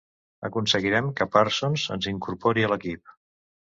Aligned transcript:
Aconseguirem 0.47 1.13
que 1.21 1.29
Parsons 1.37 1.87
ens 1.99 2.11
incorpori 2.17 2.69
a 2.71 2.77
l'equip. 2.77 3.19